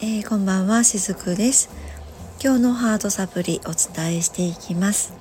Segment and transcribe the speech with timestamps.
[0.00, 1.70] えー、こんばんはしずくです。
[2.40, 5.12] 今日のハードサプリお伝えしていきます、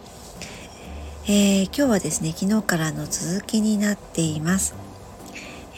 [1.25, 4.75] えー、今日はですね昨日からの続きになっています、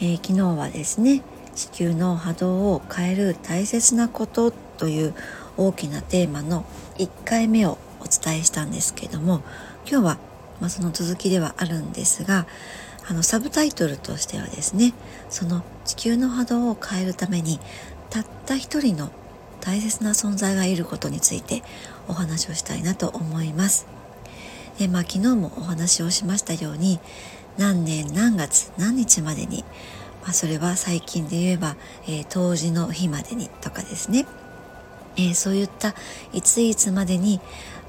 [0.00, 1.22] ー、昨日はですね
[1.54, 5.14] 地球の波動を変える大切なことという
[5.56, 6.66] 大きなテーマの
[6.98, 9.40] 1回目をお伝えしたんですけども
[9.90, 10.18] 今日は、
[10.60, 12.46] まあ、その続きではあるんですが
[13.08, 14.92] あのサブタイトルとしてはですね
[15.30, 17.60] その地球の波動を変えるために
[18.10, 19.10] たった一人の
[19.60, 21.62] 大切な存在がいることについて
[22.08, 23.86] お話をしたいなと思います。
[24.78, 27.00] でまあ、昨日もお話をしましたように
[27.58, 29.62] 何年何月何日までに、
[30.22, 34.24] まあ、それは最近で言えば、えー、当時の日までにとかですね、
[35.16, 35.94] えー、そういった
[36.32, 37.40] いついつまでに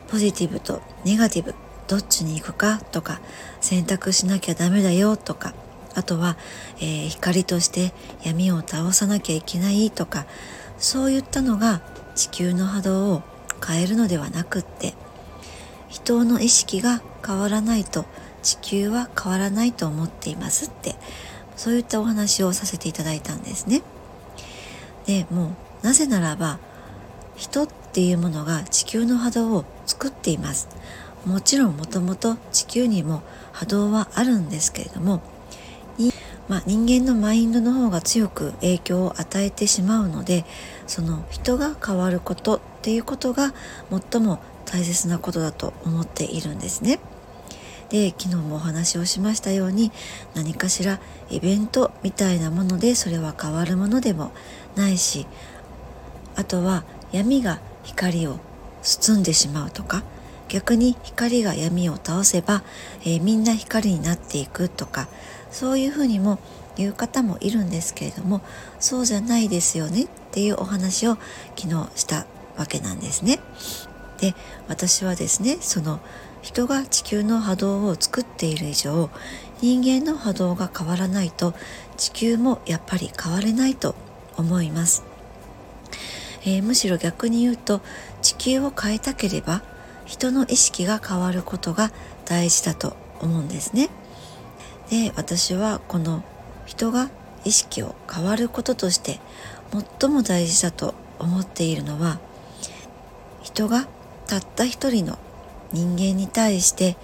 [0.09, 1.55] ポジティブとネガティブ
[1.87, 3.21] どっちに行くかとか
[3.61, 5.53] 選択しなきゃダメだよとか
[5.95, 6.37] あとは、
[6.79, 10.25] えー、光として闇を倒さなきゃいけないとか
[10.77, 11.81] そういったのが
[12.15, 13.21] 地球の波動を
[13.65, 14.93] 変えるのではなくって
[15.89, 18.05] 人の意識が変わらないと
[18.41, 20.95] 地球は変わらないと思っていますって
[21.55, 23.83] そういったお話をさせていただいたんですね。
[25.05, 26.59] でもうなぜならば
[27.35, 30.69] 人っていうものが地球の波動を作っています。
[31.25, 35.21] もちろんもともと地球にも波動はあるんですけれども
[36.47, 40.43] まあ、人間のマインドの方が強く影響を与えてしまうので
[40.87, 43.53] その人が変わることっていうことが
[44.11, 46.99] 最も大切なことだと思っているんですね。
[47.89, 49.91] で昨日もお話をしましたように
[50.33, 54.31] 何かしらイベントみたいなものでそれは変わるものでも
[54.77, 55.27] ないし
[56.37, 58.39] あとは闇が光を
[58.81, 60.03] 包んでしまうとか
[60.47, 62.63] 逆に光が闇を倒せば、
[63.01, 65.09] えー、みんな光になっていくとか
[65.51, 66.39] そういうふうにも
[66.77, 68.41] 言う方もいるんですけれども
[68.79, 71.17] そうじゃないですよねっていうお話を
[71.55, 72.25] 昨日した
[72.57, 73.39] わけなんですね。
[74.19, 74.35] で
[74.67, 75.99] 私はですねその
[76.41, 79.09] 人が地球の波動を作っている以上
[79.61, 81.53] 人間の波動が変わらないと
[81.97, 83.95] 地球もやっぱり変われないと
[84.37, 85.03] 思います。
[86.43, 87.81] えー、むしろ逆に言うと
[88.21, 89.61] 地球を変えたければ
[90.05, 91.91] 人の意識が変わることが
[92.25, 93.89] 大事だと思うんですね。
[94.91, 96.21] で私はこの
[96.65, 97.09] 人が
[97.45, 99.19] 意識を変わることとして
[99.99, 102.19] 最も大事だと思っているのは
[103.41, 103.87] 人が
[104.27, 105.17] たった一人の
[105.71, 106.97] 人間に対して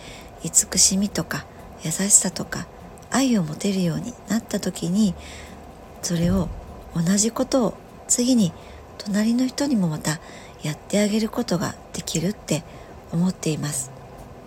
[0.43, 1.45] 慈しみとか
[1.83, 2.67] 優しさとか
[3.09, 5.15] 愛を持てるようになった時に
[6.01, 6.49] それを
[6.93, 7.73] 同じことを
[8.09, 8.51] 次に
[8.97, 10.19] 隣の人にもまた
[10.61, 12.63] やってあげることができるって
[13.13, 13.91] 思っています。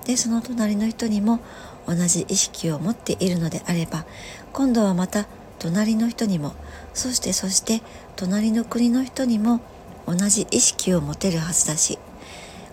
[0.04, 1.40] でその隣の人にも
[1.90, 4.06] 同じ意識を持っているのであれば
[4.52, 5.26] 今度はまた
[5.58, 6.54] 隣の人にも
[6.94, 7.82] そしてそして
[8.14, 9.60] 隣の国の人にも
[10.06, 11.98] 同じ意識を持てるはずだし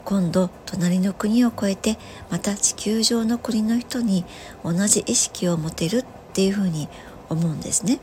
[0.06, 1.98] 今度隣の国を越えて
[2.30, 4.24] また地球上の国の人に
[4.64, 6.88] 同じ意識を持てるっていうふうに
[7.28, 8.00] 思うんですね。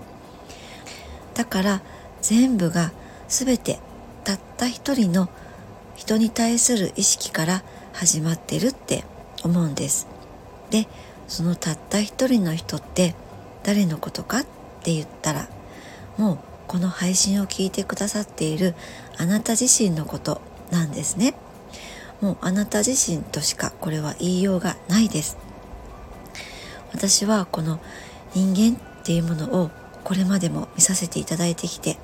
[1.34, 1.82] だから
[2.20, 2.92] 全部が
[3.28, 3.78] 全て
[4.22, 5.30] たった一人の
[5.96, 9.04] 人に対する意識から始まってるって
[9.42, 10.13] 思うんです。
[10.74, 10.88] で
[11.28, 13.14] そのたった一人の人って
[13.62, 14.42] 誰のことかっ
[14.82, 15.48] て言ったら
[16.18, 18.74] もうこの配信を聞いてくださっている
[19.16, 20.40] あなた自身のこと
[20.72, 21.34] なんですね。
[22.20, 25.36] もうあなた自身としかこれは言いようがないです。
[26.92, 27.78] 私はこの
[28.34, 29.70] 人間っていうものを
[30.02, 31.98] これまでも見させていただいてきて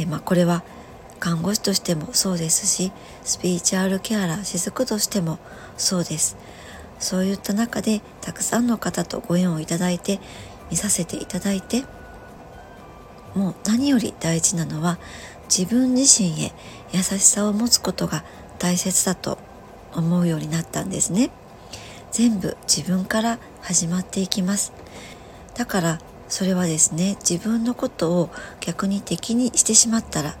[0.00, 0.64] えまあこれは
[1.20, 2.90] 看護師としてもそうですし
[3.22, 5.38] スピーチュアルケアラー雫としても
[5.76, 6.36] そうです。
[7.04, 10.20] そういった中でたくさんの方とご縁をいただいて
[10.70, 11.84] 見させていただいて
[13.34, 14.98] もう何より大事なのは
[15.54, 16.52] 自分自身へ
[16.92, 18.24] 優しさを持つことが
[18.58, 19.36] 大切だと
[19.94, 21.30] 思うようになったんですね。
[22.10, 24.72] 全部自分から始まっていきます。
[25.54, 28.30] だからそれはですね自分のことを
[28.60, 30.36] 逆に敵にしてしまったら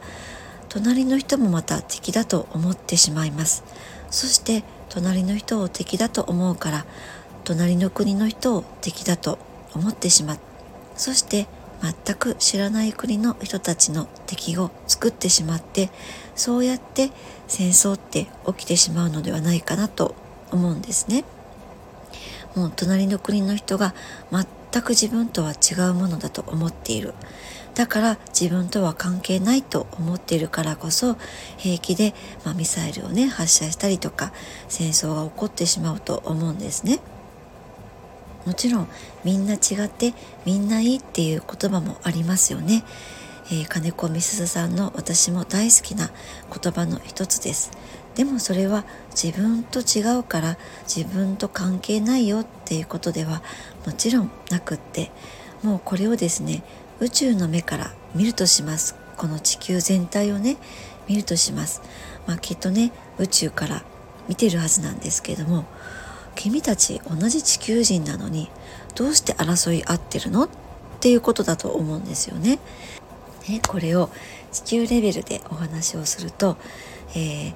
[0.70, 3.64] 隣の人もまた敵だと思ってしまいます。
[4.10, 6.86] そして隣の人を敵だと思うから
[7.42, 9.38] 隣の国の人を敵だと
[9.74, 10.38] 思ってしまう。
[10.96, 11.48] そして
[11.82, 15.90] 全く知らない国の人たちの敵を作ってしまって
[16.36, 17.10] そうやって
[17.48, 20.14] 戦争って起きてしまうのではないかなと
[20.52, 21.24] 思うんですね。
[22.54, 23.94] もう隣の国の人が
[24.30, 27.14] 全く自分とは違うものだと思っている。
[27.74, 31.16] だから自分とは関係ないと思っているからこそ
[31.56, 34.32] 平気で、まあ、ミサイルをね発射したりとか
[34.68, 37.00] 戦争が起こってしまうと思うんですね。
[38.46, 38.88] もちろん
[39.24, 40.12] みんな違って
[40.44, 42.84] みんないいっていう言葉もありますよね。
[43.46, 46.10] えー、金子みすずさんの私も大好きな
[46.62, 47.70] 言葉の一つです
[48.14, 50.56] でもそれは自分と違うから
[50.86, 53.42] 自分と関係ないよっていうことでは
[53.84, 55.10] もちろんなくって
[55.62, 56.62] もうこれをですね
[57.00, 60.56] 宇宙の目から見るとしますこの地球全体をね
[61.08, 61.82] 見るとします、
[62.26, 63.84] まあ、きっとね宇宙から
[64.28, 65.64] 見てるはずなんですけれども
[66.34, 68.50] 君たち同じ地球人なのに
[68.94, 70.48] どうして争い合ってるのっ
[71.00, 72.58] ていうことだと思うんですよね。
[73.48, 74.10] ねこれを
[74.52, 76.56] 地球レベルでお話をすると、
[77.10, 77.54] えー、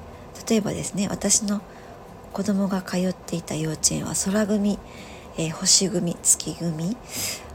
[0.48, 1.62] 例えばですね私の
[2.32, 4.78] 子供が通っていた幼稚園は空組、
[5.38, 6.96] えー、星組月組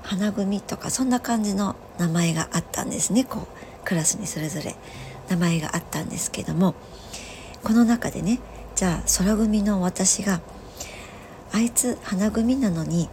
[0.04, 3.24] 花組とかそんな感じの名前があったんですね。
[3.24, 4.76] こうクラスにそれぞれ
[5.30, 6.76] 名前があったんですけども。
[7.64, 8.40] この中でね
[8.76, 10.42] じゃあ空組の私が
[11.54, 13.10] あいつ花組なのに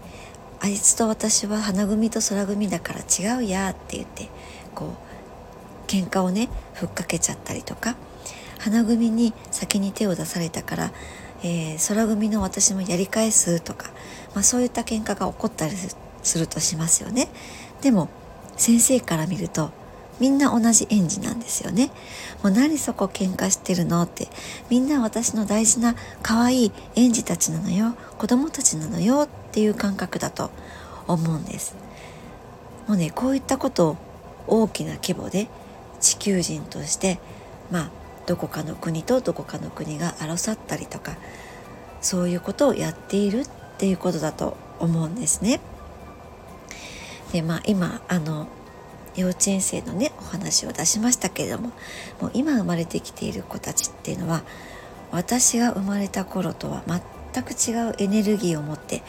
[0.60, 4.28] あいつと私は花組と空組だから違うやって言って
[4.74, 4.96] こ
[5.86, 7.96] う喧嘩をねふっかけちゃったりとか
[8.58, 10.92] 花組に先に手を出されたから、
[11.44, 13.90] えー、空組の私もやり返すとか、
[14.34, 15.76] まあ、そういった喧嘩が起こったり
[16.22, 17.28] するとしますよね。
[17.80, 18.08] でも
[18.56, 19.70] 先生から見ると
[20.20, 21.90] みんな同じ園児なんですよね。
[22.42, 24.28] もう何そこ喧嘩してるのって
[24.68, 30.50] みんな私の大事な可愛い園児たちなのよ子供たちなのよっていう感覚だと
[31.06, 31.74] 思うんです。
[32.86, 33.96] もうねこういったことを
[34.46, 35.48] 大きな規模で
[36.00, 37.18] 地球人として
[37.70, 37.90] まあ
[38.26, 41.16] どこかの国とどこかの国が争ったりとか
[42.02, 45.60] そういうことをやっているっていうことだと思うんですね。
[47.32, 48.48] でまあ今あの
[49.16, 51.72] 幼稚園生のねお話を出しましたけれども
[52.20, 54.42] もう今生まれてきている子たちっていうのは
[55.10, 56.82] 私が生まれた頃とは
[57.32, 59.02] 全く違うエネルギーを持って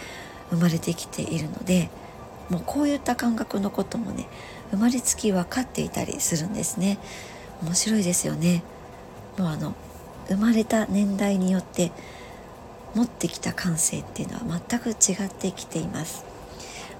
[0.49, 1.89] 生まれてきているので
[2.49, 4.27] もうこういった感覚のこともね
[4.71, 6.97] 生まれつき分かっていたりするんですね。
[7.61, 8.63] 面白いですよね。
[9.37, 9.75] もうあの
[10.27, 11.91] 生まれた年代によって
[12.95, 16.30] 持ってきた感性っていうのは全く違ってきています。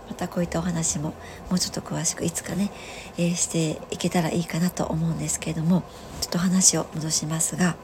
[0.08, 1.14] またこういったお話も
[1.50, 2.72] もうちょっと詳しくいつかね、
[3.18, 5.84] えー、していけたらいいかなと思うんですけれども
[6.22, 7.76] ちょっと話を戻しますが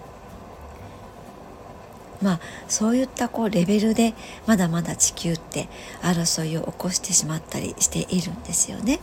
[2.21, 4.13] まあそういったこうレベルで
[4.45, 5.69] まだまだ地球って
[6.01, 8.99] 争いを起こしてしまったりしているんですよね。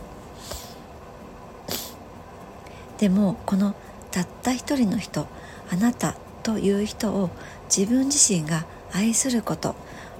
[2.97, 3.75] でもこの
[4.11, 5.27] たった一人の人
[5.71, 7.29] あなたという人を
[7.75, 9.75] 自分自身が愛すること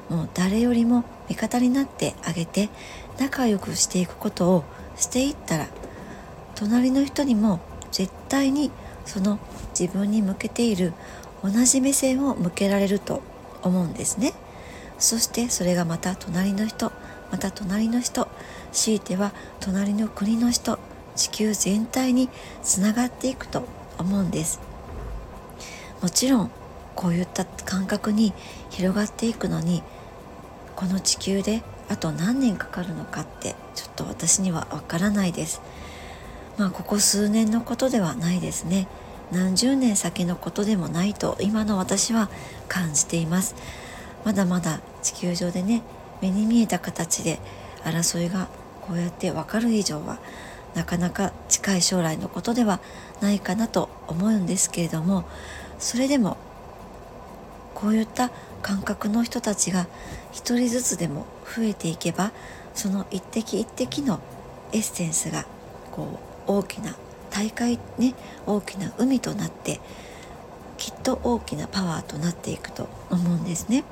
[0.09, 2.69] もう誰よりも味方になってあげて
[3.19, 4.63] 仲良くしていくことを
[4.95, 5.67] していったら
[6.55, 7.59] 隣の人にも
[7.91, 8.71] 絶対に
[9.05, 9.39] その
[9.77, 10.93] 自分に向けている
[11.43, 13.21] 同じ目線を向けられると
[13.61, 14.33] 思うんですね。
[14.97, 16.91] そしてそれがまた隣の人
[17.31, 18.27] また隣の人
[18.71, 20.79] 強いては隣の国の人
[21.15, 22.29] 地球全体に
[22.63, 23.67] つながっていくと
[23.97, 24.59] 思うんです。
[26.01, 26.51] もちろん
[26.95, 28.33] こういった感覚に
[28.69, 29.83] 広がっていくのに
[30.75, 35.61] この地球であと何年かかるのかってちょっと私にはわからないです。
[36.57, 38.87] まあここ数年のことではないですね。
[39.31, 42.29] 何十年先のことでもないと今の私は
[42.67, 43.55] 感じています。
[44.23, 45.83] まだまだ地球上でね
[46.21, 47.39] 目に見えた形で
[47.83, 48.47] 争いが
[48.81, 50.19] こうやってわかる以上は
[50.73, 52.79] なかなか近い将来のことでは
[53.21, 55.25] ないかなと思うんですけれども
[55.79, 56.37] それでも
[57.75, 58.31] こういった
[58.63, 59.85] 感覚の人たちが
[60.31, 62.31] 一人ずつでも増えていけば
[62.73, 64.19] その一滴一滴の
[64.71, 65.45] エッセンスが
[65.91, 66.95] こう大きな
[67.29, 68.15] 大会ね
[68.47, 69.79] 大きな海となって
[70.77, 73.83] きっと大きなパワーとなっていくと思うんですね。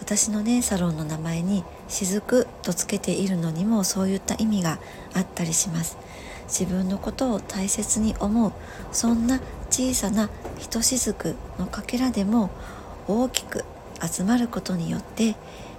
[0.00, 4.78] 私のねサロンの名前に「雫」とつけているのにもそういった意味が
[5.14, 5.96] あったりします。
[6.48, 8.52] 自分のことを大切に思う
[8.90, 9.38] そんな
[9.70, 12.50] 小さなひとしずくのかけらでも
[13.08, 13.64] 大きく
[14.00, 15.34] 集まることによって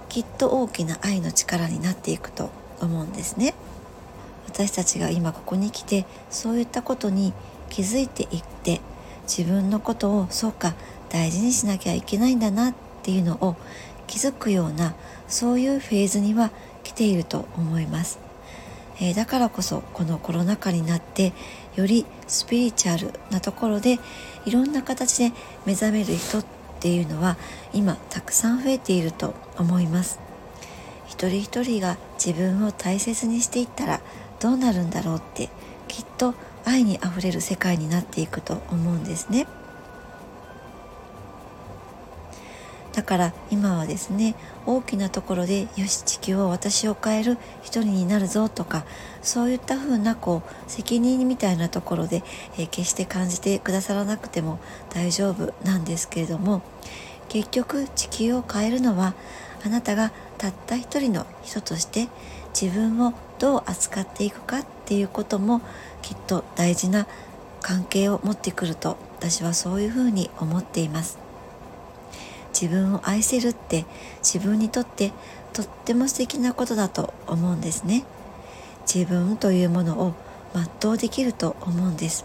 [0.08, 3.54] きっと大きな愛の力になっていくと思うんですね。
[4.46, 7.32] 私たちが今ここに来てそういったことに
[7.68, 8.80] 気づいていって
[9.22, 10.74] 自分のことをそうか
[11.08, 13.56] 大事にしなきゃいけないんだなっていうのを
[14.08, 14.94] 気づくような
[15.28, 16.50] そういうフェーズには
[16.82, 18.18] 来ていると思います、
[19.00, 21.32] えー、だからこそこのコロナ禍になって
[21.76, 24.00] よりスピリチュアルなところで
[24.46, 25.32] いろんな形で
[25.64, 27.36] 目覚める人ってていうのは
[27.72, 30.18] 今たくさん増えていると思います。
[31.06, 34.00] 一人一人が自分を大切にしていったら
[34.40, 35.50] どうなるんだろうって
[35.88, 36.34] きっと
[36.64, 39.46] 愛にあふれる世界になっていくと思うんですね。
[43.00, 44.34] だから今はですね
[44.66, 48.84] 大きなところでよし地球を私を変える一人になるぞとか
[49.22, 52.22] そういった風なこう責任みたいなところで、
[52.58, 56.60] えー、決して感じてくださらなくても大丈夫なんですけれども
[57.30, 59.14] 結局地球を変えるのは
[59.64, 62.08] あなたがたった一人の人として
[62.52, 65.62] 自分をどう扱っていくかっていうことも
[66.02, 67.06] きっと大事な
[67.62, 71.29] 関係を持ってくると私はそういうふうに思っています。
[72.52, 73.84] 自分を愛せるって
[74.22, 75.12] 自分にとって
[75.52, 78.04] とっても素敵なことだと思うんですね。
[78.92, 80.14] 自分というものを
[80.80, 82.24] 全うできると思うんです。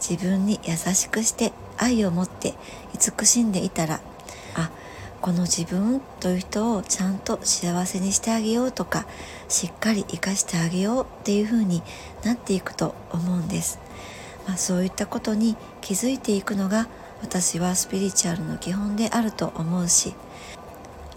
[0.00, 2.54] 自分に優しくして愛を持って
[2.94, 4.00] 慈しんでいたら
[4.54, 4.70] あ
[5.20, 9.06] この自分という人をちゃんと幸せにしてあげようとか
[9.48, 11.82] しっかり生かしてあげようっていう風に
[12.24, 13.78] なっていくと思うんです、
[14.46, 16.88] まあ、そういったことに気づいていくのが
[17.22, 20.14] 私はスピリチュアルの基本であると思うし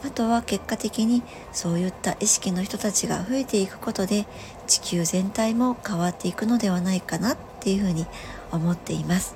[0.06, 4.26] あとは結果的にそういった意識の人たちが増えていくことで
[4.66, 8.06] 地球全体も変わっていくのではないかなっていうふうに
[8.52, 9.36] 思っています。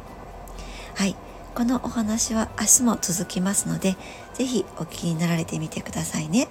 [0.96, 1.16] はい。
[1.54, 3.96] このお話は明日も続きますので
[4.34, 6.48] 是非お聞きになられてみてくださいね。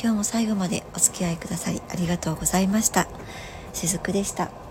[0.00, 3.08] 今日も最後までお付き合いくださりありがとうございました。
[3.72, 4.63] しずくでした。